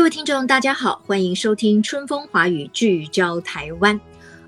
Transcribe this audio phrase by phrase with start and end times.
[0.00, 4.00] 各位听众，大家好，欢迎收听《春风华语》，聚焦台湾。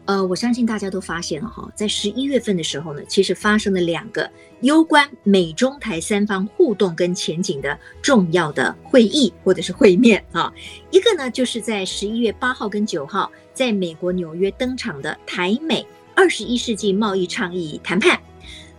[0.06, 4.28] 呃，我相信大家都发现了哈，在十一月份的时候呢，其实发生了两个
[4.62, 10.50] 攸关美中台三方互动跟前景的重要的会议或者是会面啊。
[10.90, 18.18] 一个呢，就是在十一月八号跟九号，在美国纽约登场的台美二十一世纪贸易倡议谈判。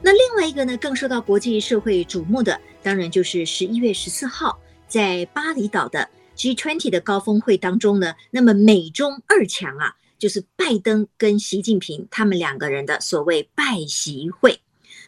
[0.01, 9.95] 那另外一个呢，更受到国际社会瞩目的，当然就是十一月十四号在巴厘岛的 G20 的高峰会当中呢，那么美中二强啊。
[10.19, 14.61] 就是拜登跟习近平他们两个人的所谓拜习会，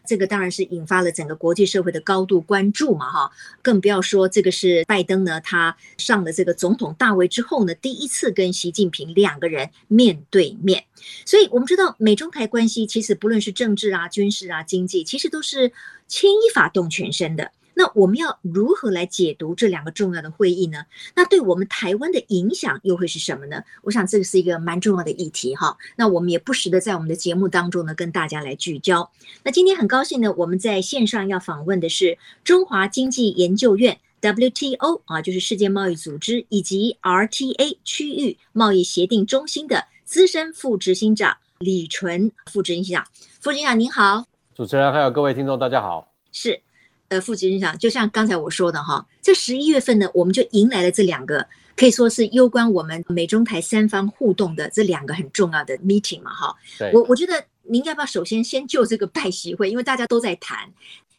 [0.06, 3.32] 这个当然是引发了整个国际社会的高度关注嘛，哈，
[3.62, 10.84] 更不要说这个是拜登呢，他上了这个总统大位之后呢，第一次跟习近平两个人面对面，
[11.26, 15.72] 所以我们知道美中台关系其实不论是政治啊、军事啊、经济，其实都是
[16.10, 17.52] 牵一发动全身的。
[17.76, 20.86] 那我们要如何来解读这两个重要的会议呢？
[21.14, 23.62] 那对我们台湾的影响又会是什么呢？
[23.84, 25.78] 我想这个是一个蛮重要的议题哈。
[25.98, 29.12] 那我们也不时的在我们的节目当中呢，跟大家来聚焦。
[29.44, 43.06] 那今天很高兴呢，我们在线上要访问的是中华经济研究院 WTO 啊，就是世界贸易组织以及 RTA 区域贸易协定中心的资深副执行长李纯副执行长。
[43.42, 46.62] 副执行长您好，主持人还有各位听众大家好，是。
[47.10, 56.56] 呃，副执行长，就像刚才我说的哈，这十一月份呢，我们就迎来了这两个可以说是攸关我们美中台三方互动的这两个很重要的 meeting 嘛哈。
[56.80, 56.92] 对。
[56.94, 60.68] 我我觉得您要不要首先先就这个拜习会，因为大家都在谈，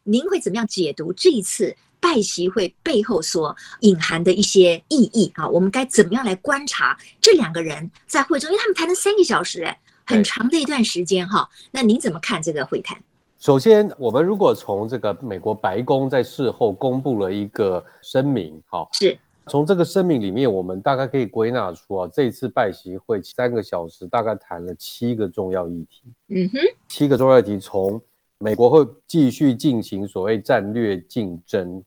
[0.03, 5.49] 您会怎么样解读这一次拜习会背后所隐含的一些意义啊？
[5.49, 11.49] 我们该怎么样来观察这两个人在会中，因为他们谈了三个小时，哎，很长的一段时间哈。
[11.71, 13.01] 那您怎么看这个会谈？
[13.47, 26.03] 首先，我们如果从这个美国白宫在事后公布了一个声明，好，是从这个声明里面，我们大概可以归纳出啊，这次拜习会三个小时大概谈了七个重要议题。
[26.27, 26.59] 嗯哼，
[26.89, 28.03] 七个重要议题，从
[28.39, 31.81] 美国会继续进行所谓战略竞争，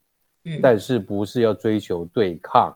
[0.46, 2.74] 嗯，但是不是要追求对抗，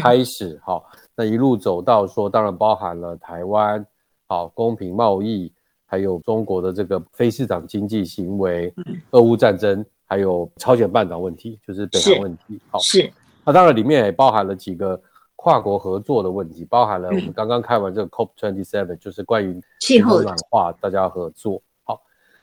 [0.00, 3.84] 开始好，那一路走到说，当然包含了台湾，
[4.28, 5.52] 好，公平贸易。
[5.90, 8.72] 还有中国的这个非市场经济行为，
[9.10, 12.60] 俄乌战争，还有朝鲜半岛问题，就是北韩问题。
[12.70, 13.12] 好，是。
[13.44, 15.02] 那当然里面也包含了几个
[15.34, 21.60] 跨国合作的问题，包含了我们刚刚开完这个 COP27，就是关于气候暖化，大家合作。
[21.82, 22.00] 好，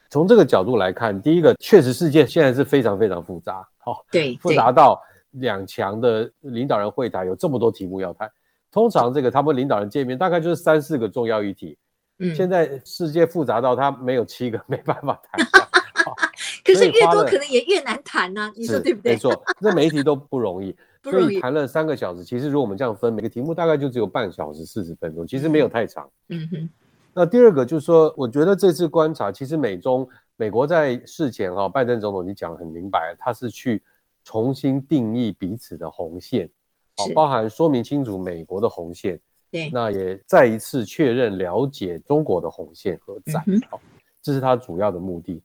[0.09, 8.29] 从这个角度来看，第一个确实世界现在是非常非常复杂，好，对，复杂到两强的领导人会谈有这么多题目要谈。
[8.73, 11.77] 通常这个他们领导人见面，大概就是三四个重要议题。
[12.19, 15.45] 嗯，现在世界复杂到他没有七个 没办法谈。
[16.63, 19.13] 可是越多可能也越难谈呢、啊，你说对不对？
[19.13, 22.23] 没错，这每一题都不容易，所以谈了三个小时。
[22.23, 26.09] 其实如果我们这样分，每个题目大概就只有半小时四十分钟，其实没有太长。
[26.29, 26.69] 嗯哼。
[27.13, 33.81] 那第二个就是说，我觉得这次观察，其实美中美国在事前哈，拜登总统已经讲得很明白，他是去
[34.23, 36.49] 重新定义彼此的红线，
[36.95, 39.19] 好，包含说明清楚美国的红线。
[39.51, 45.41] 对，那也再一次确认了解中国的红线何在，好、嗯，这是他主要的目的。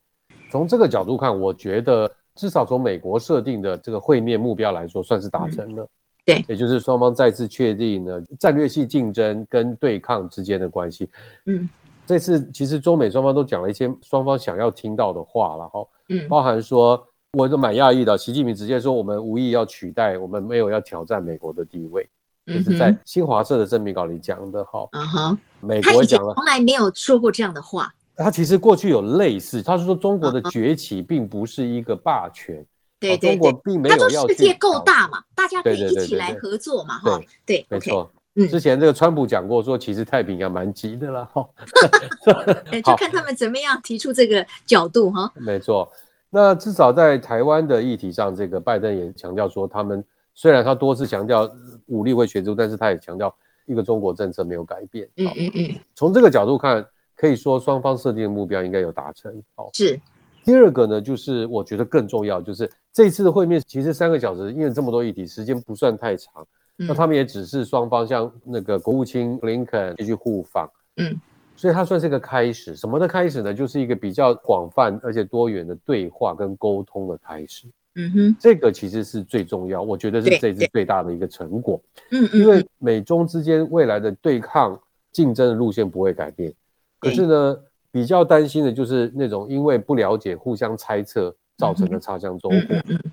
[0.50, 5.82] 从这个角度看，我觉得至少从美国设定的这个会面目标来说，算是达成了。
[5.84, 5.88] 嗯、
[6.26, 11.08] 对，也就是双方再次确定了战略性竞争跟对抗之间的关系。
[11.46, 11.68] 嗯，
[12.06, 17.02] 这次其实中美双方都讲了一些双方想要听到的话了，哈，嗯，包含说，
[17.32, 22.06] 我都蛮讶异的，习近平直接说，我们无意要取代，我们没有要挑战美国的地位。
[22.46, 27.92] 就是在新华社的声明稿里讲的哈，嗯哼，美国讲了，从来没有说过这样的话。
[28.16, 32.64] 他其实过去有类似，他是说中国的崛起并不是一个霸权，
[32.98, 34.22] 对对对，中国并没有要。
[34.22, 38.10] 他说世界够大嘛，大家可以一起来合作嘛，哈，对，没错。
[38.34, 41.48] 嗯，之前这个川普讲过说，其实太平洋蛮急的了哈，
[42.84, 45.32] 就看他们怎么样提出这个角度哈。
[45.34, 45.88] 没错，
[46.28, 50.04] 那至少在台湾的议题上，这个拜登也强调说他们。
[50.34, 51.46] 虽然他多次强调
[51.92, 53.32] 武力会协助，但是他也强调
[53.66, 55.08] 一个中国政策没有改变。
[55.16, 55.74] 嗯嗯嗯。
[55.94, 56.84] 从这个角度看，
[57.14, 59.30] 可以说双方设定的目标应该有达成。
[59.54, 60.00] 好，是。
[60.44, 66.44] 第二个呢，就是我觉得更重要，就是这次的会面其实三个小时，因为这么多议题，时间不算太长。
[66.78, 71.14] 嗯、那他们也只是双方像那个国务卿布林肯继续互访，嗯，
[71.54, 72.74] 所以它算是一个开始。
[72.74, 73.54] 什么的开始呢？
[73.54, 77.68] 就是一个比较广泛而且多元的对话跟沟通的开始。
[77.94, 81.80] 嗯哼，这个其实是最重要，我觉得是这次最大的一个成果。
[82.10, 84.80] 嗯嗯，因为美中之间未来的对抗
[85.10, 86.52] 竞争的路线不会改变，
[86.98, 87.58] 可是呢。
[87.94, 92.58] 比较担心的就是那种因为不了解、互相猜测造成的擦枪走火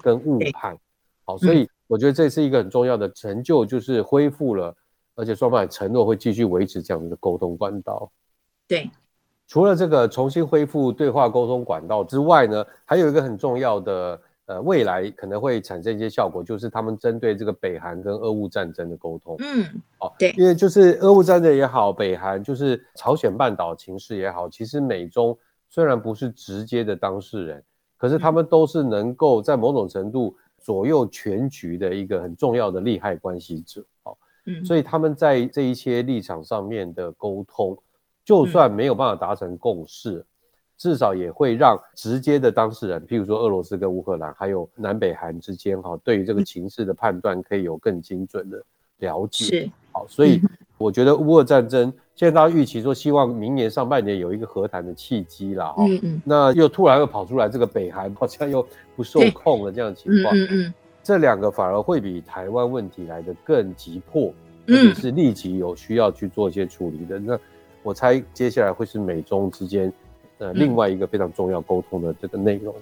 [0.02, 0.74] 跟误判。
[1.26, 4.74] 好，所以我觉得这是一个很重要的成就，就是恢复了，
[5.16, 8.10] 而且双方也承诺会继续维持这样的沟通管道。
[8.70, 8.90] 对，
[9.50, 14.18] 除了这个重新恢复对话沟通管道之外呢，还有一个很重要的。
[14.50, 19.36] 呃，未来可能会产生一些效果，就是他们针对这个北韩跟俄乌战争的沟通。
[19.38, 19.64] 嗯，
[20.00, 25.38] 哦，对，因为就是俄乌战争也好，北韩就是朝鲜半岛情势也好，其实美中
[25.70, 27.64] 虽然不是直接的当事人，
[27.96, 33.86] 可是他们都是能够在某种程度左右全局的一个很重要的利害关系者。
[34.02, 34.18] 哦，
[34.48, 37.78] 嗯，所以他们在这一些立场上面的沟通，
[38.26, 40.26] 就算没有办法达成共识。
[40.80, 48.64] 至少也会让直接的当事人，譬如说俄罗斯跟乌克兰，还有南北韩之间，哈，对于这个情势的判断可以有更精准的
[49.00, 49.44] 了解。
[49.44, 50.42] 是，好，所以
[50.78, 58.66] 我觉得乌俄战争现在大家预期说，希望明年上半年有一个和谈的契机了，哈，嗯嗯，那又突然又跑出来这个北韩好像又
[58.96, 60.74] 不受控了这样的情况，嗯嗯，
[61.04, 64.34] 这两个反而会比台湾问题来得更急迫，
[64.66, 67.20] 而且是立即有需要去做一些处理的。
[67.20, 67.38] 那
[67.84, 69.92] 我猜接下来会是美中之间。
[70.40, 72.74] 呃，另外一个非常重要沟通的这个内容。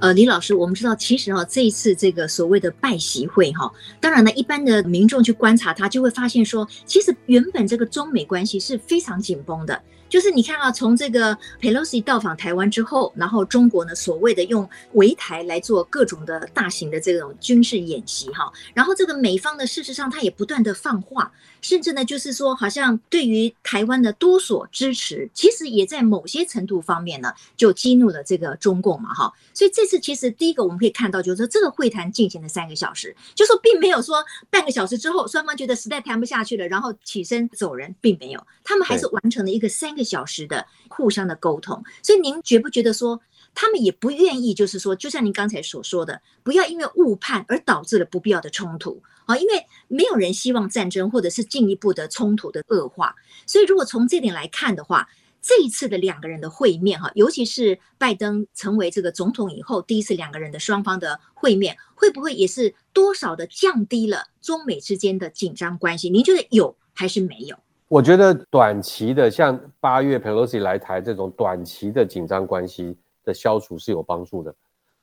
[0.00, 9.80] 呃，李老师，我们知道，其实哈、哦，这一次这个所谓的拜习会哈，当然呢，一般的民众去观察它，就会发现说，其实原本这个中美关系是非常紧绷的。
[10.08, 39.97] 就是你看啊，从这个 Pelosi 到访台湾之后，然后中国呢所谓的用围台来做各种的大型的这种军事演习哈，然后这个美方呢事实上他也不断的放话，甚至呢就是说好像对于台湾的多所支持，其实也在某些程度方面呢就激怒了这个中共嘛哈，所以这次其实第一个我们可以看到就是说这个会谈进行了三个小时，就说并没有说半个小时之后双方觉得实在谈不下去了，然后起身走人，并没有，他们还是完成了一个三。
[39.98, 43.20] 一个小时的互相的沟通，所以您觉不觉得说
[43.52, 49.36] 他们也不愿意，就是说，就像您刚才所说的，不要因为误判而导致了不必要的冲突啊？
[49.36, 53.12] 因为没有人希望战争或者是进一步的冲突的恶化。
[53.44, 55.08] 所以，如果从这点来看的话，
[55.42, 66.08] 这一次的两个人的会面哈，尤其是拜登成为这个总统以后第一次两个人的双方的会面，会不会也是多少的降低了中美之间的紧张关系？
[66.10, 67.58] 您觉得有还是没有？
[67.88, 72.94] 我觉得短期的，像八月 Pelosi 来台这种短期的紧张关系
[73.24, 74.54] 的消除是有帮助的，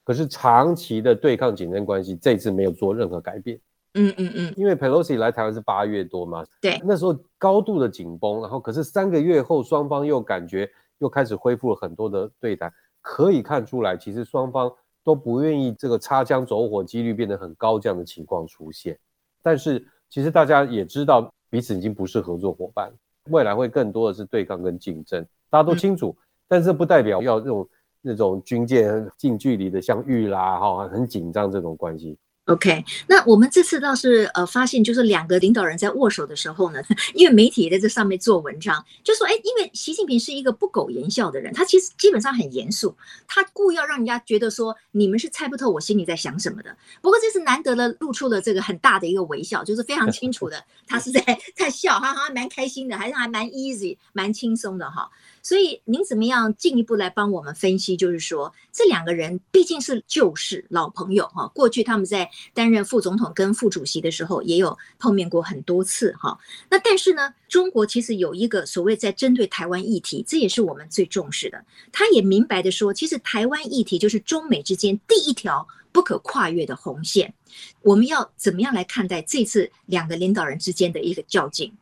[0.03, 3.59] 可是长期的对抗紧张关系这次没有做任何改变。
[3.95, 12.71] 嗯嗯嗯，因为 Pelosi 来台湾是八月多嘛，对，那时候高度的紧绷，然后可是三个月后双方又感觉又开始恢复了很多的对谈，
[13.01, 14.71] 可以看出来其实双方
[15.03, 18.95] 都不愿意这个擦枪走火几率变得很高这样的情况出现，
[19.41, 21.33] 但是其实大家也知道。
[21.49, 22.91] 彼此已经不是合作伙伴，
[23.29, 26.15] 未来会更多的是对抗跟竞争，大家都清楚。
[26.47, 27.67] 但是不代表要用
[28.01, 32.17] 那种军舰近距离的相遇啦，哈，很紧张这种关系。
[32.45, 36.79] OK，那我们这次倒是呃发现，就是两个领导人在握手的时候呢，
[37.15, 42.95] 因为媒体也在这上面做文章，就说哎，因为习近平是一个不苟言笑的人，他其实基本上很严肃，
[43.27, 46.77] 他故意要让人家觉得说你们是猜不透我心里在想什么的。
[47.01, 55.09] 不过这次难得的露出了这个很大的一个微笑，就是非常清楚的，他是在在笑，哈哈，蛮开心的，还是还蛮 easy，蛮轻松的哈。
[55.41, 57.97] 所以您怎么样进一步来帮我们分析？
[57.97, 66.37] 就是说，这两个人毕竟是旧事老朋友哈，过去他们在担任副总统跟副主席的时候也有碰面过很多次哈。
[66.69, 71.63] 那但是呢，中国其实有一个所谓在针对台湾议题，这也是我们最重视的。
[71.91, 77.33] 他也明白的说，其实台湾议题就是中美之间第一条不可跨越的红线。
[77.81, 81.73] 我们要怎么样来看待这次两个领导人之间的一个较劲？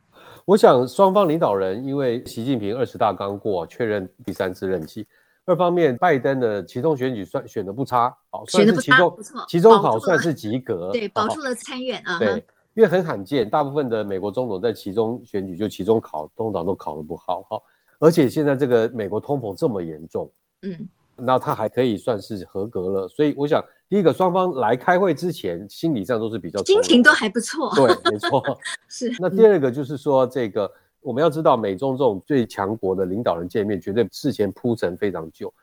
[0.45, 5.07] 我想双方领导人因为习近平二十大刚过，确认第三次任期。
[5.45, 12.17] 二方面，拜登的其中选举算选的不差，好，算是其中不错，期中考算是及格，对，保住了参院啊。
[12.17, 12.35] 对，
[12.75, 17.61] 因为很罕见，大部分的美国总统在其中选举就其中考通常都考得不好哈。
[17.99, 20.31] 而且现在这个美国通膨这么严重，
[20.61, 23.07] 嗯，那他还可以算是合格了。
[23.07, 27.69] 所以我想，第一个双方来开会之前，心理上都是比较心情都还不错。
[27.75, 28.41] 对，没错。
[28.87, 29.13] 是。
[29.19, 30.69] 那第二个就是说，这个
[31.03, 35.53] 我们要知道，美中这种最强国的领导人见面，绝对事前铺陈非常久。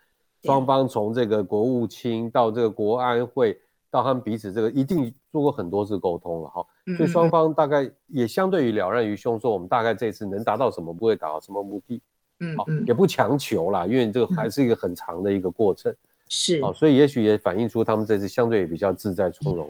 [0.44, 3.58] 双方从这个国务卿到这个国安会。
[3.92, 6.64] 到他们彼此这个一定做过很多次沟通了哈，
[6.96, 12.00] 所以双方大概也相对于了然于胸，说我们大概这次能达到什么，不会达到什么目的，
[12.38, 15.92] 嗯，好，也不强求啦，因为这个还是一个很长的一个过程，
[16.28, 19.68] 是，所以也许也反映出他们这次相对也比较自在从容。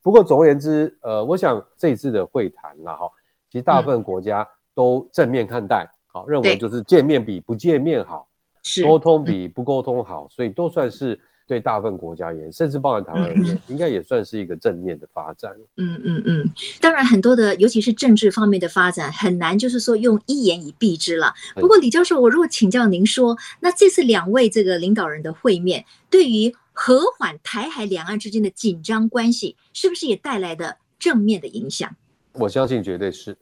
[0.00, 3.10] 不过总而言之，呃，我想这一次的会谈啦哈，
[3.50, 8.28] 其实大部分国家都正面看待，好，认为就是见面比不见面好，
[8.62, 11.20] 是沟通比不沟通好，所以都算是。
[11.46, 15.52] 对大部分国家而言，甚至包含台湾而言，应该也算是一个正面的发展。
[15.78, 16.48] 嗯嗯嗯，
[16.80, 21.34] 当然很多的，尤其是政治方面的发展，很难就是说用一言以蔽之了。
[21.56, 31.96] 不过李教授，我如果请教您说，那这次两位这个领导人的会面，对于和缓台海两岸之间的紧张关系，是不是也带来的正面的影响？
[32.34, 33.36] 我相信绝对是。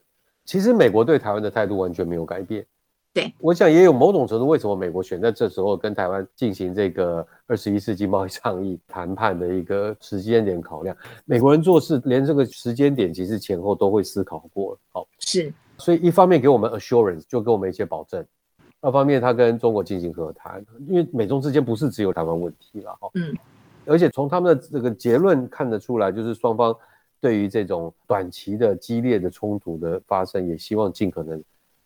[0.49, 2.65] 其实美国对台湾的态度完全没有改变。
[3.13, 10.97] 对，我想也有某种程度，为什么美国选在这时候跟台湾进行这个二十一世纪贸易倡议谈判的一个时间点考量？
[11.25, 14.75] 美国人做事连这个时间点其实前后都会思考过。
[14.91, 18.23] 好，是，所以一方面给我们 assurance，就给我们一些保证；
[18.81, 22.97] 二方面他跟中国进行和谈，因为美中之间不是只有台湾问题了。
[22.99, 23.37] 哈，嗯，
[23.85, 26.75] 而且从他们的这个结论看得出来，就是双方
[27.21, 31.41] 对于这种短期的激烈的冲突的发生，也希望尽可能。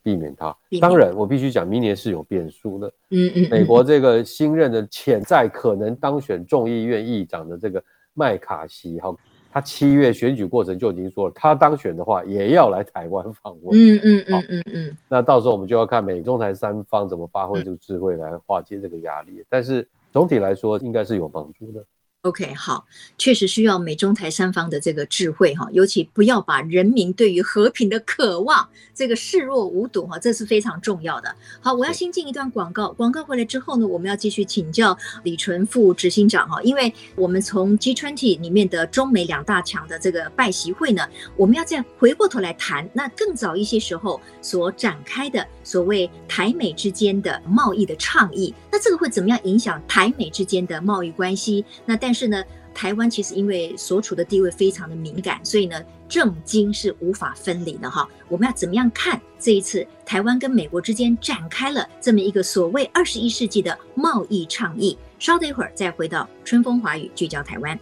[0.05, 0.53] 避免它。
[0.81, 2.93] 当然，我必须讲，明年是有变数的。
[3.11, 7.81] 嗯嗯，美国这个新任的潜在可能当选众议院议长的这个
[8.13, 9.15] 麦卡锡，哈，
[9.49, 13.79] 他七月选举过程就已经说了，他当选的话也要来台湾访问。
[13.79, 14.97] 嗯嗯嗯嗯嗯。
[15.07, 19.41] 那到时候我们就要看美中台三方怎么发挥这个智慧来化解这个压力。
[19.47, 21.81] 但是总体来说，应该是有帮助的。
[22.23, 22.85] OK，好，
[23.17, 28.65] 确实需要美中台三方的这个智慧哈，尤其不要把人民对于和平的渴望
[28.95, 31.35] 这个视若无睹哈，这是非常重要的。
[31.59, 51.65] 好，我要先进一段广告，广告回来之后呢，我们要继续请教李纯副执行长哈，因为我们从 G20 里面的中美两大强的这个拜习会呢，我们要再回过头来谈那更早一些时候所展开的所谓台美之间的贸易的倡议，那这个会怎么样影响台美之间的贸易关系？
[51.85, 52.43] 那但但是呢，
[52.75, 58.07] 台湾其实因为所处的地位非常的敏感，所以呢，政经是无法分离的哈。
[58.29, 64.95] 我们要怎么样看这一次台湾跟美国之间展开了这么一个所谓二十一世纪的贸易倡议？
[65.17, 67.79] 稍等一会儿再回到春风华语聚焦台湾。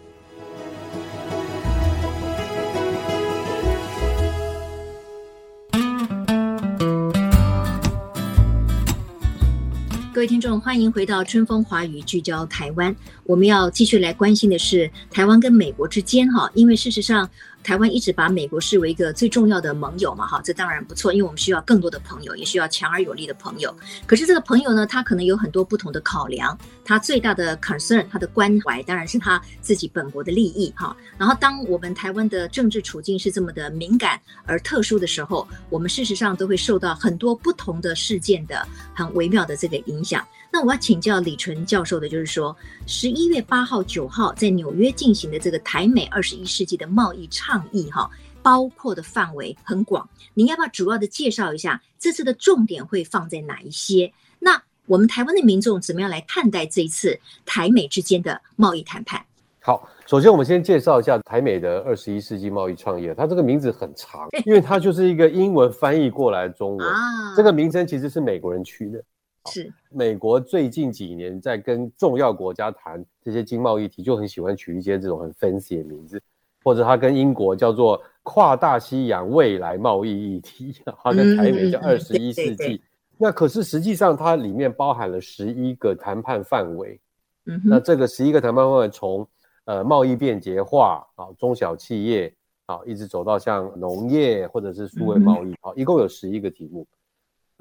[10.21, 12.95] 各位听众，欢迎回到春风华语聚焦台湾。
[13.23, 17.27] 我们要继续来关心的是台湾跟美国之间哈，因为事实上。
[17.63, 23.73] 台湾一直把美国视为一个最重要的盟友嘛，哈，这当然不错，因为我们需要更多的朋友，也需要强而有力的朋友。
[24.05, 30.95] 可是这个朋友呢，他可能有很多不同的考量，他最大的 concern，他的关怀当然是他自己本国的利益，哈。
[31.17, 40.25] 然后，当我们台湾的政治处境是这么的敏感而特殊的时候，我们事实上都会受到很多不同的事件的很微妙的这个影响。
[40.53, 42.55] 那我要请教李纯教授的就是说，
[42.86, 48.10] 十一月八号、九号在纽约进行的这个台美二十一世纪的贸易倡议，哈，
[48.43, 50.08] 包括的范围很广。
[50.34, 54.12] 您要不要主要的介绍一下这次的重点会放在哪一些？
[54.39, 59.22] 那我们台湾的民众怎么样来看待这一次台美之间的贸易谈判？
[59.62, 69.01] 好，首先我们先介绍一下台美的二十一世纪贸易创业，它这个名字很长，因为它就是一个英文翻译过来的中文， 啊，这个名称其实是美国人取的。
[69.48, 76.21] 是美国最近几年在跟重要国家谈这些经贸议题，就很喜欢取一些这种很 fancy 的名字，
[76.63, 82.81] 或者他跟英国叫做跨大西洋未来贸易议题， 他跟台美叫二十一世纪。
[83.17, 87.00] 那可是实际上它里面包含了十一个谈判范围。
[87.45, 89.27] 嗯，那这个十一个谈判范围从
[89.65, 92.33] 呃贸易便捷化啊，中小企业
[92.65, 96.88] 啊，一直走到像农业或者是数位贸易啊，一共有十一个题目。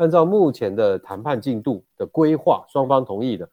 [0.01, 3.47] 按照目前的谈判进度的规划，双方同意的，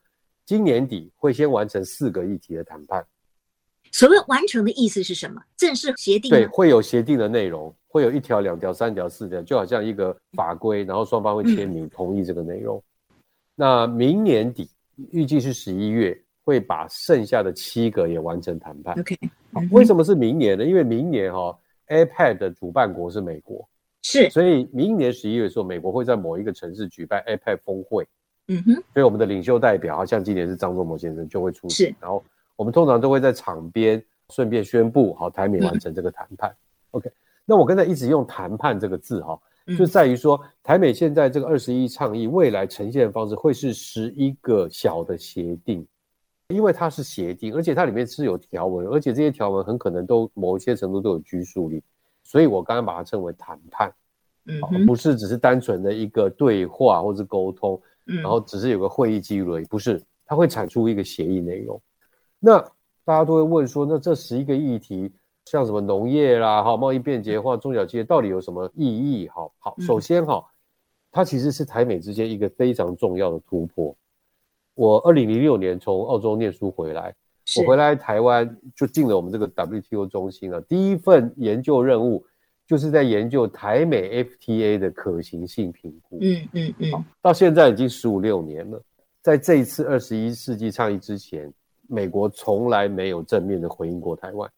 [0.46, 3.04] 今年底会先完成四个议题的谈判。
[3.92, 5.42] 所谓完成的意思是什么？
[5.58, 6.30] 正式协定？
[6.30, 12.78] 对，会有协定的内容，会有一条、两条、三条、四条，就好像一个法规，然后双方会签名同意这个内容。
[12.78, 13.14] 嗯、
[13.54, 14.70] 那明年底
[15.10, 18.98] 预计是十一月，会把剩下的七个也完成谈判。
[18.98, 19.14] OK，、
[19.52, 20.64] 嗯、为什么是明年呢？
[20.64, 23.68] 因为明年哈、哦、，iPad 的主办国是美国。
[24.02, 28.06] 是，所以明年十一月的时候，美国会在某一个城市举办 APEC 峰会，
[28.46, 32.24] 嗯哼，所以我们的领袖代表，像今年是张忠谋先生就会出席，然后
[32.56, 36.50] 我们通常都会在场边顺便宣布，好，台美完成这个谈判。
[36.50, 36.56] 嗯、
[36.92, 37.10] OK，
[37.44, 39.38] 那我刚才一直用谈判这个字哈，
[39.76, 45.86] 就在于说台美现在这个二十一倡议未来呈现的方式会是十一个小的协定。
[46.54, 51.82] 因为它是协定，而且它里面是有条文，而且这些条文很可能都某一些程度都有拘束力，
[52.28, 53.90] 所以我刚刚把它称为谈判，
[54.44, 61.80] 嗯，不是只是单纯的一个对话或是沟通，嗯，然后只是有个会议记录而已，不是，它会产出一个协议内容。
[62.38, 62.60] 那
[63.02, 65.10] 大家都会问说，那这十一个议题，
[65.46, 69.26] 像什么农业啦，哈，贸易便捷化、中小企业到底有什么意义？
[69.28, 70.44] 哈，好，首先哈，
[71.10, 73.96] 它其实是台美之间一个非常重要的突破。
[74.74, 77.14] 我二零零六年从澳洲念书回来，
[77.56, 80.60] 我回来台湾就进了我们这个 WTO 中心了。
[80.62, 82.24] 第一份研究任务
[82.66, 86.18] 就是在研究台美 FTA 的可行性评估。
[86.20, 87.04] 嗯嗯嗯。
[87.22, 88.82] 到现在已经十五六年了，
[89.22, 91.50] 在这一次二十一世纪倡议之前，
[91.86, 94.50] 美国从来没有正面的回应过台湾。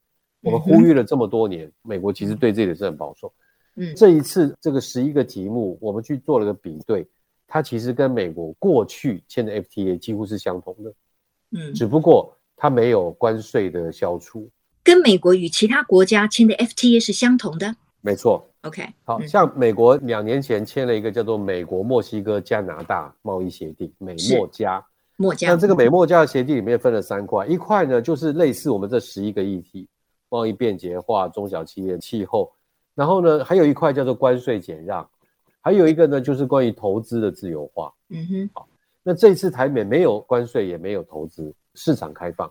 [0.43, 3.33] 我们呼吁了这么多年，美国其实对这里是很保守。
[3.77, 7.07] 嗯，这一次这个十一个题目，我们去做了个比对。
[7.53, 10.95] 它其实跟美国过去签的 FTA 几乎是相同的，
[11.51, 14.47] 嗯，只不过它没有关税的消除，
[14.85, 18.47] 跟美国与其他国家签的 FTA 是相同的，没错。
[18.61, 24.85] OK，好、嗯、像美国两年前签了一个叫做美国墨西哥加拿大贸易协定，美墨加，
[25.17, 25.49] 墨加。
[25.49, 29.89] 那这个美墨加的协定里面分了三块，一块呢就是类似我们这十一个议题，
[30.29, 32.53] 贸易便捷化、中小企业、气候，
[32.95, 35.09] 然后呢还有一块叫做关税减让。
[35.63, 37.91] 还有一个呢，就是关于投资的自由化。
[38.11, 38.69] 嗯哼，好，
[39.03, 42.51] 那这次台美没有关税，也没有投资，市场开放，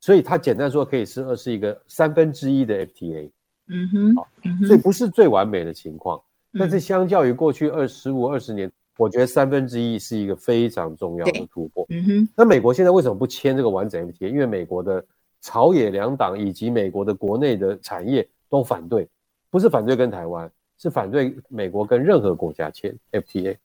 [0.00, 3.30] 所以它简单说可以是二是一个三分之一的 FTA。
[3.68, 4.28] 嗯哼，好，
[4.66, 6.20] 所以不是最完美的情况，
[6.58, 11.86] 但是相较于过去二十五、二十年，我觉得三分之一是一个非常重要的突破。
[11.90, 14.28] 嗯哼，那美国现在为什么不签这个完整 FTA？
[14.28, 15.04] 因为美国的
[15.40, 19.08] 朝野两党以及美国的国内的产业都反对，
[19.50, 20.50] 不是反对跟台湾。
[20.80, 23.56] 是反对美国跟任何国家签 FTA。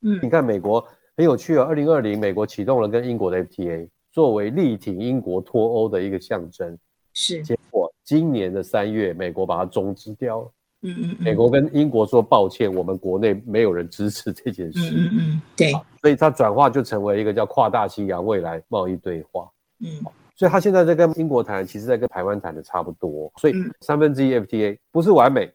[0.00, 0.84] 嗯，你看美国
[1.16, 6.74] 很有趣啊，二零二零美国启动了跟英国的 FTA，作为力挺英国脱欧的一个象征。
[7.12, 10.52] 是，结果今年的三月，美国把它终止掉了。
[10.84, 14.90] 嗯嗯，美国跟英国说抱歉，我们国内没有人支持这件事。
[14.96, 15.70] 嗯嗯，对。
[16.00, 19.50] 所以它转化就成为一个叫跨大西洋未来贸易对话。
[19.80, 20.02] 嗯，
[20.34, 23.30] 所以他现在在跟英国谈，其实在跟台湾谈的差不多。
[23.36, 25.52] 所以三分之一 FTA 不是完美。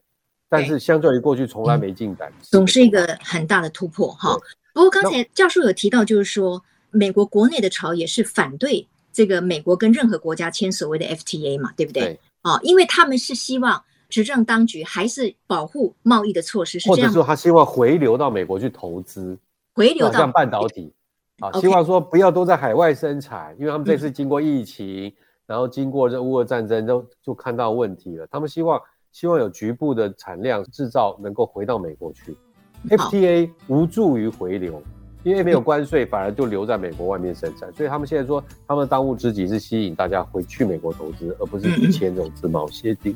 [0.47, 4.37] 但是相较于过去从来没进展，嗯，总是一个很大的突破哈。
[4.75, 12.19] 不过刚才教授有提到，就是说美国国内的朝野是反对这个美国跟任何国家签所谓的 FTA 嘛，对不对？
[12.41, 17.07] 啊，因为他们是希望执政当局还是保护贸易的措施，是这样。
[17.07, 19.37] 或者说他希望回流到美国去投资，
[19.73, 20.93] 回流到像半导体。
[21.39, 25.11] 啊，希望说不要都在海外生产，因为他们这次经过疫情，
[25.47, 28.79] 然后经过这乌俄战争，都就看到问题了，他们希望。
[29.13, 32.33] 希望有局部的产量制造能够回到美国去
[32.87, 34.81] ，FTA 无助于回流，
[35.23, 37.71] 因为没有关税，反而就留在美国外面生产。
[37.75, 43.15] 所以他们现在说，他们当务之急是吸引大家回去美国投资，而不是去签这种自贸协定。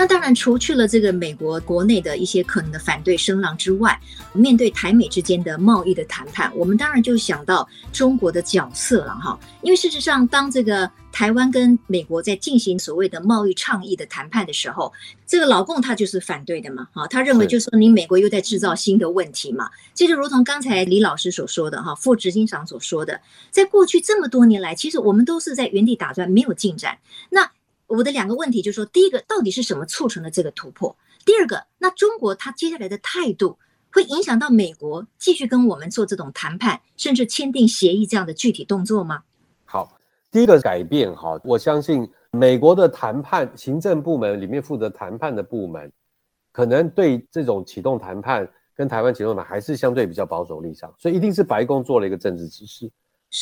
[0.00, 4.00] 那当然，除去了这个美国国内的一些可能的反对声浪之外，
[4.32, 9.38] 面对台美之间的贸易的谈判，我们当然就想到中国的角色了哈。
[9.60, 14.90] 因为事实上，当这个台湾跟美国在进行所谓的贸易倡议的谈判的时候，
[15.26, 19.68] 这个老共他就是反对的嘛，哈，他认为就是说你美国又在制造新的问题嘛。
[19.94, 26.96] 这就如同刚才李老师所说的哈，副执行长所说的，在过去这么多年来，其实我们都是在原地打转，没有进展。
[27.28, 27.50] 那
[27.90, 30.96] 我的两个问题就是说，第一个，到底是什么促成了这个突破？
[31.24, 33.58] 第二个，那中国它接下来的态度
[33.92, 39.24] 会影响到美国继续跟我们做这种谈判，甚至签订协议这样的具体动作吗？
[39.64, 39.98] 好，
[40.30, 45.90] 第一个改变哈，我相信美国的谈判行政部门里面负责谈判的部门，
[46.52, 52.88] 可能对这种启动谈判跟台湾启动的还是相对比较保守立场，所以一定是白宫做了一个政治指示。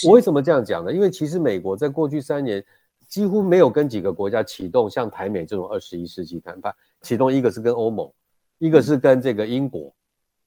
[0.06, 0.90] 我为什么这样讲呢？
[0.90, 2.64] 因为其实美国在过去三年。
[3.08, 8.10] 几乎没有跟几个国家启动像台美这种二十一世纪谈判，启动一个是跟欧盟，
[8.58, 9.92] 一个是跟这个英国，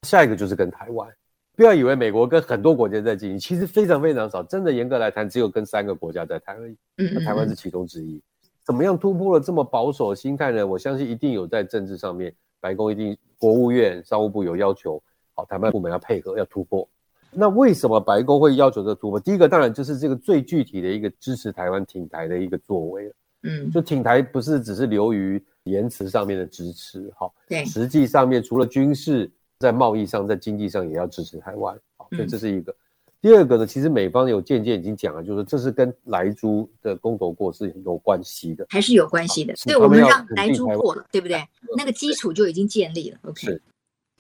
[0.04, 1.10] 下一个就是跟台湾。
[1.54, 6.78] 不要以为美国跟很多国家在进行，其实非常非常少，真的严格来谈，只有跟三个国家在谈而已。
[6.96, 8.22] 那台湾是其中之一。
[8.64, 10.66] 怎么样突破了这么保守的心态呢？
[10.66, 15.02] 我相信一定有在政治上面，白宫一定、国务院、商务部有要求，
[15.34, 16.88] 好，台湾部门要配合，要突破。
[17.34, 19.20] 那为什么白宫会要求这个突破？
[19.20, 23.14] 第一个当然就是这个最具体的一个支持台湾挺台的一个作为了。
[23.44, 32.72] 嗯，就挺台不是只是流于言辞上面的支持，好，对，实际上面除了军事，在贸易上，在经济上也要支持台湾，好，所以这是一个。
[32.72, 32.76] 嗯、
[33.20, 39.56] 第二个呢，其实美方有渐渐已经讲了，就是这是跟莱猪的公投过是有关系的，还是有关系的。
[39.56, 41.44] 所以，我们让莱猪过了，对不对？
[41.76, 43.18] 那个基础就已经建立了。
[43.24, 43.62] OK，是，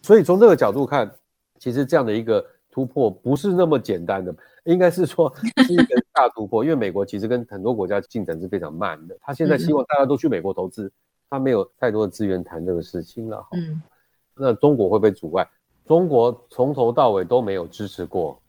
[0.02, 1.12] 所以从这个角度看，
[1.60, 4.34] 其实这样的一个突破不是那么简单的。
[4.66, 5.34] 应该是说
[5.66, 9.18] 是一个大突破，因为美国其实跟很多国家进展是非常慢的。
[9.20, 10.92] 他现在希望大家都去美国投资，
[11.30, 13.44] 他没有太多的资源谈这个事情了。
[13.54, 13.82] 嗯，
[14.36, 15.48] 那中国会不会阻碍？
[15.88, 18.40] 中国从头到尾都没有支持过，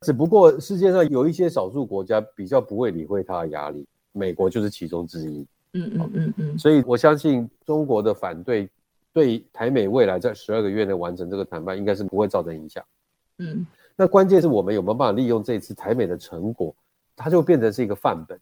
[0.00, 5.46] 只不过世界上有一些少数国家比较不会理会他的压力，美国就是其中之一。
[5.72, 8.68] 嗯嗯嗯嗯，所以我相信中国的反对
[9.12, 12.84] 对台美未来在十二个月内完成这个谈判，应该是不会造成影响。
[13.38, 13.66] 嗯。
[13.96, 16.74] 那关键是我们有没有办法利用这次台美的成果，
[17.14, 18.38] 它就变成是一个范本，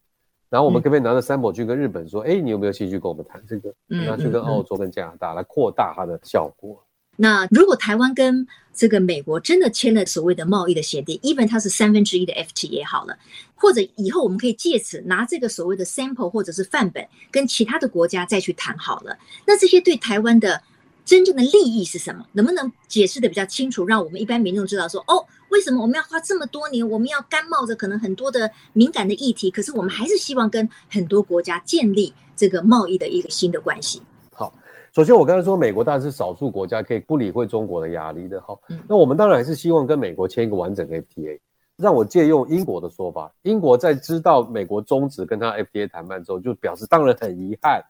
[0.49, 3.69] 然后我们可不可以拿着 sample 去跟日本说，哎、嗯，你有没有兴趣跟我们谈这个？
[3.91, 6.83] 嗯，那去跟澳洲跟加拿大来扩大它的效果。
[7.17, 13.15] 那如果台湾跟这个美国真的签了所谓的贸易的协定，even 它是三分之一的 FTA 也好了，
[13.55, 19.19] 或者以后我们可以借此拿这个所谓的 sample 或者是范本，跟其他的国家再去谈好了。
[19.47, 20.63] 那这些对台湾的
[21.05, 22.25] 真正的利益是什么？
[22.33, 34.01] 能不能解释的比较清楚，让我们一般民众知道说，哦，为什么我们要花这么多年，我们要甘冒着可能很多的敏感的议题，可是我们还是希望跟很多国家建立这个贸易的一个新的关系。
[34.33, 34.55] 好，
[34.95, 41.39] 首先我刚才说美国当然是少数国家可以不理会中国的压力的，好，那我们当然还是希望跟美国签一个完整的 FTA。
[41.77, 47.83] 让我借用英国的说法，英国在知道美国终止跟他 FTA 谈判之后，就表示当然很遗憾。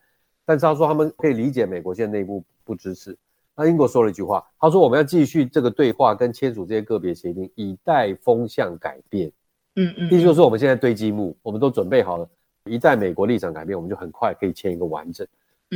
[0.44, 3.16] 但是他说他们可以理解美国现在内部不支持。
[3.54, 9.30] 那英国说了一句话，他说我们要继续这个对话跟签署这些个别协定，以待风向改变。
[9.76, 12.26] 嗯嗯，意思就是说我们现在堆积木，我们都准备好了，
[12.64, 15.26] 一旦美国立场改变，我们就很快可以签一个完整。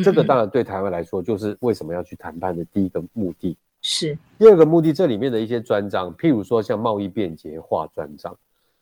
[0.02, 3.56] 这个当然对台湾来说，就是为什么要去谈判的第一个目的。
[3.82, 8.34] 是第二个目的，这里面的一些专章，譬如说像贸易便捷化专章，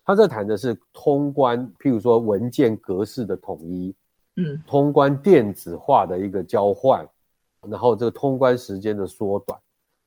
[0.04, 3.92] 他在谈的是通关，譬如说文件格式的统一。
[4.36, 7.06] 嗯，通关电子化的一个交换，
[7.68, 9.56] 然后这个通关时间的缩短，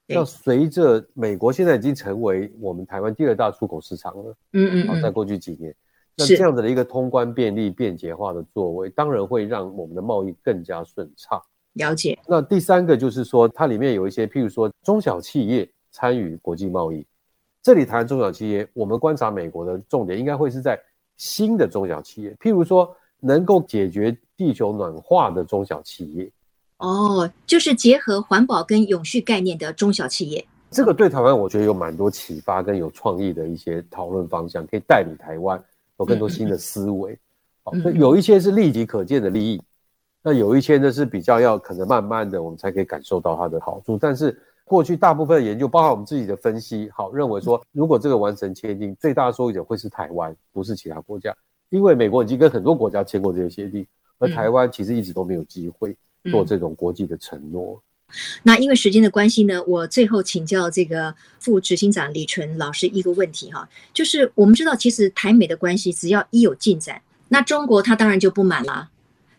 [0.06, 5.74] 那随着美国现在已经成为我们台湾第二大出口市场了，嗯嗯，好，在过去几年，
[6.18, 11.42] 那这样子的一个通关便利、便捷化的作为，当然会让我们的贸易更加顺畅。
[11.74, 12.20] 了解。
[12.28, 17.08] 那第三个就是说，它里面有一些，譬如说中小企业参与国际贸易，
[17.64, 20.78] 这里谈中小企业，我们观察美国的重点应该会是在
[21.16, 22.94] 新的中小企业，譬如说。
[23.20, 26.32] 能够解决地球暖化的中小企业，
[26.78, 30.46] 哦，就是结合环保跟永续概念的中小企业。
[30.70, 35.62] 这个对台湾我觉得有蛮多启发跟有创意的一些讨论方向，可以带领台湾
[35.98, 37.18] 有更多新的思维。
[37.64, 39.62] 好，那有一些是立即可见的利益，
[40.22, 43.98] 那有一些呢是比较要可能慢慢的我们才可以感受到它的好处。
[43.98, 51.34] 但是过去大部分的研究，包括我们自己的分析，好，认为说如果这个完成签订，最大的受益者会是台湾，不是其他国家。
[51.70, 53.86] 因为美国已经跟很多国家签过这些协定，
[54.20, 55.96] 而台湾其实一直都没有机会
[56.32, 57.82] 做这种国际的承诺。
[58.44, 68.90] 那因为时间的关系呢，我最后请教这个副执行长李纯老师一个问题哈，就是我们知道其实台美的关系只要一有进展，那中国他当然就不满啦。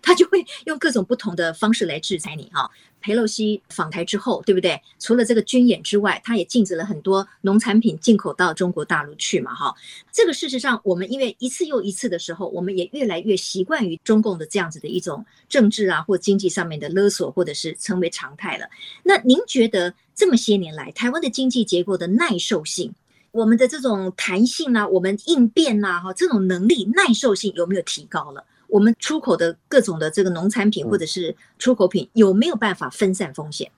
[0.00, 2.70] 他就会用各种不同的方式来制裁你哈。
[3.00, 4.80] 裴洛西访台之后，对不对？
[4.98, 9.74] 除了这个军演之外，他也禁止了很多农产品进口到中国大陆去嘛哈。
[10.12, 18.66] 这个事实上，我们因为一次又一次的时候，我们也越来越习惯于中共的这样子的一种政治啊或经济上面的勒索，或者是成为常态了。
[19.02, 22.92] 那您觉得这么些年来，台湾的经济结构的耐受性，
[23.30, 28.44] 我们的这种弹性啊，我们应变呐哈，这种能力耐受性有没有提高了？
[28.68, 33.70] 我们出口的各种的这个农产品或者是出口品有没有办法分散风险？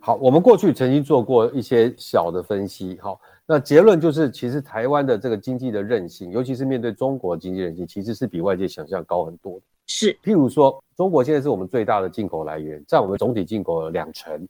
[0.00, 9.62] 好，我们过去曾经做过一些小的分析，好，那结论就是，其实台湾的这个经济的韧性，尤其是面对中国经济韧性，其实是比外界想象高很多的。
[9.86, 14.48] 是，譬如说，中国现在是我们最大的进口来源，占我们总体进口的两成。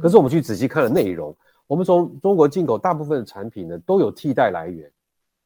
[0.00, 4.90] 可是我们去仔细看了内容，我们从中国进口大部分的产品呢，都有替代来源，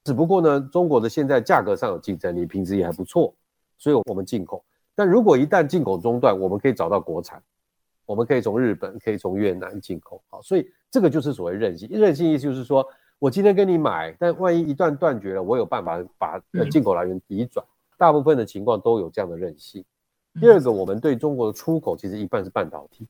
[0.05, 3.35] 只不过呢，中国的现在价格上有竞争力，品质也还不错。
[3.81, 4.63] 所以，我们进口，
[4.95, 7.43] 但如果一旦进口中断，我们可以找到国产，
[8.05, 10.23] 我们可以从日本，可以从越南进口。
[10.29, 11.89] 好，所以这个就是所谓韧性。
[11.91, 12.87] 韧性意思就是说，
[13.19, 16.39] 我今天跟你买，但万一一旦断绝了，我有办法把
[16.71, 17.65] 进口来源移转。
[17.97, 19.83] 大部分的情况都有这样的韧性。
[20.39, 23.07] 第二个，我们对中国的出口其实一半是半导体，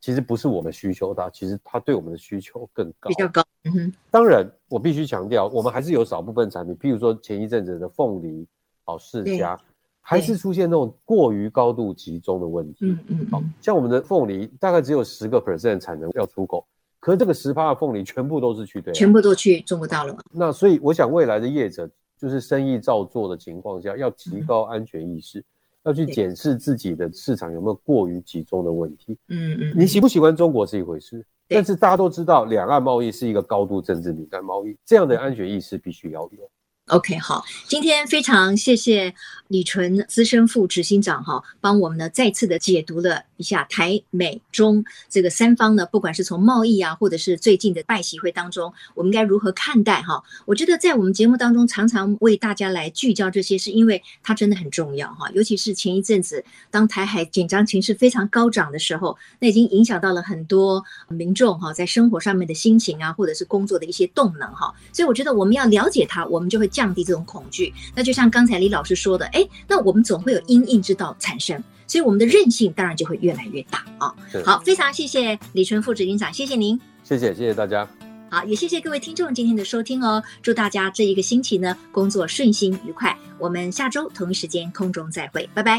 [0.00, 3.42] 其实不是我们需求大，其实它对我们的需求更高，比较高。
[3.64, 3.92] 嗯哼。
[4.10, 8.44] 当然，我必须强调，我们还是有少部分产品，譬如说前一阵子的凤梨，
[8.84, 9.56] 好释迦。
[10.00, 12.86] 还是出现那种过于高度集中的问题。
[12.86, 16.66] 嗯嗯，好，像我们的凤梨大概只有十个 percent 产能要出口，
[16.98, 20.16] 可是这个十趴的凤梨全部都是去对，全部都去中国大陆。
[20.32, 25.44] 那所以我想未来的业者就是生意照做的情况下，要提高安全意识，
[25.84, 29.16] 要去检视自己的市场有没有过于集中的问题。
[29.28, 36.50] 嗯嗯，你喜不喜欢中国是一回事，但是大家都知道两岸贸易是一个高度政治敏感贸易，这样的安全意识必须要有。
[36.90, 39.14] OK，好，今天非常谢谢
[39.46, 50.20] 李淳资深副执行长哈，帮我们呢再次的解读了一下台美中这个三方呢，不管是从贸易啊，或者是最近的拜习会当中，我们该如何看待哈？
[50.46, 55.30] 我觉得在我们节目当中常常为大家来聚焦这些，是因为它真的很重要哈。
[55.32, 64.74] 尤其是前一阵子，当台海紧张情势非常高涨的时候，那已经影响到了很多民众哈，在生活上面的心情啊，或者是工作的一些动能哈。
[64.92, 67.70] 所以我觉得我们要了解它，我们就会降低这种恐惧。
[67.94, 74.14] 那就像刚才李老师说的，哎，那我们总会有因应之道产生，所以我们的韧性当然就会越来越大啊。
[74.46, 77.86] 好，非常谢谢李春副执行长，谢谢您，谢谢谢谢大家。
[78.30, 80.22] 好，也谢谢各位听众今天的收听哦。
[80.40, 83.14] 祝大家这一个星期呢，工作顺心愉快。
[83.38, 85.78] 我们下周同一时间空中再会，拜拜。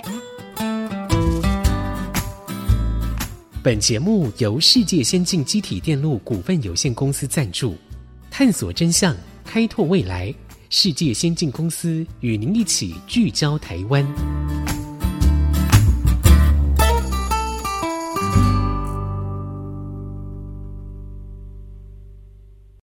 [3.64, 7.76] 本节目由世界先进机体电路股份有限公司赞助，
[8.30, 10.34] 探索真相，开拓未来。
[10.74, 14.02] 世界先进公司与您一起聚焦台湾。